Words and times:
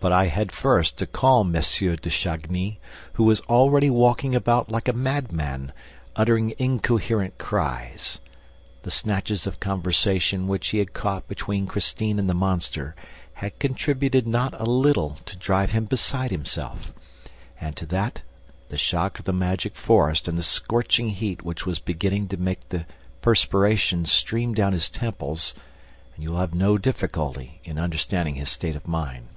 But 0.00 0.10
I 0.10 0.24
had 0.26 0.50
first 0.50 0.98
to 0.98 1.06
calm 1.06 1.54
M. 1.54 1.62
de 1.62 2.10
Chagny, 2.10 2.80
who 3.12 3.22
was 3.22 3.40
already 3.42 3.88
walking 3.88 4.34
about 4.34 4.68
like 4.68 4.88
a 4.88 4.92
madman, 4.92 5.70
uttering 6.16 6.54
incoherent 6.58 7.38
cries. 7.38 8.18
The 8.82 8.90
snatches 8.90 9.46
of 9.46 9.60
conversation 9.60 10.48
which 10.48 10.66
he 10.70 10.78
had 10.78 10.92
caught 10.92 11.28
between 11.28 11.68
Christine 11.68 12.18
and 12.18 12.28
the 12.28 12.34
monster 12.34 12.96
had 13.34 13.60
contributed 13.60 14.26
not 14.26 14.60
a 14.60 14.64
little 14.64 15.18
to 15.26 15.36
drive 15.36 15.70
him 15.70 15.84
beside 15.84 16.32
himself: 16.32 16.92
add 17.60 17.76
to 17.76 17.86
that 17.86 18.22
the 18.70 18.78
shock 18.78 19.20
of 19.20 19.24
the 19.24 19.32
magic 19.32 19.76
forest 19.76 20.26
and 20.26 20.36
the 20.36 20.42
scorching 20.42 21.10
heat 21.10 21.44
which 21.44 21.64
was 21.64 21.78
beginning 21.78 22.26
to 22.26 22.36
make 22.36 22.70
the 22.70 22.86
prespiration 23.20 24.04
stream 24.06 24.52
down 24.52 24.72
his 24.72 24.90
temples 24.90 25.54
and 26.16 26.24
you 26.24 26.32
will 26.32 26.38
have 26.40 26.56
no 26.56 26.76
difficulty 26.76 27.60
in 27.62 27.78
understanding 27.78 28.34
his 28.34 28.48
state 28.48 28.74
of 28.74 28.88
mind. 28.88 29.28